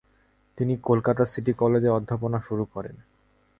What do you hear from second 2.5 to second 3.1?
করেন।